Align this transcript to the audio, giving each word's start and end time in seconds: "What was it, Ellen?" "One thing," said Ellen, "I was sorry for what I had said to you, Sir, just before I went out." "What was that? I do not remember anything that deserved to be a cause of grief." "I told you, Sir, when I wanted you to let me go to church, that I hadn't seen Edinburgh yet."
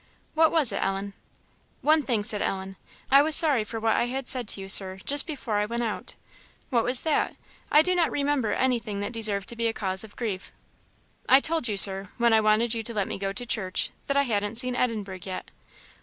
"What 0.33 0.51
was 0.51 0.71
it, 0.71 0.81
Ellen?" 0.83 1.13
"One 1.83 2.01
thing," 2.01 2.23
said 2.23 2.41
Ellen, 2.41 2.75
"I 3.11 3.21
was 3.21 3.35
sorry 3.35 3.63
for 3.63 3.79
what 3.79 3.95
I 3.95 4.05
had 4.07 4.27
said 4.27 4.47
to 4.47 4.59
you, 4.59 4.67
Sir, 4.67 4.97
just 5.05 5.27
before 5.27 5.57
I 5.59 5.67
went 5.67 5.83
out." 5.83 6.15
"What 6.71 6.83
was 6.83 7.03
that? 7.03 7.35
I 7.71 7.83
do 7.83 7.93
not 7.93 8.09
remember 8.09 8.51
anything 8.51 8.99
that 9.01 9.11
deserved 9.13 9.47
to 9.49 9.55
be 9.55 9.67
a 9.67 9.73
cause 9.73 10.03
of 10.03 10.15
grief." 10.15 10.51
"I 11.29 11.39
told 11.39 11.67
you, 11.67 11.77
Sir, 11.77 12.09
when 12.17 12.33
I 12.33 12.41
wanted 12.41 12.73
you 12.73 12.81
to 12.81 12.95
let 12.95 13.07
me 13.07 13.19
go 13.19 13.31
to 13.31 13.45
church, 13.45 13.91
that 14.07 14.17
I 14.17 14.23
hadn't 14.23 14.55
seen 14.55 14.75
Edinburgh 14.75 15.19
yet." 15.21 15.51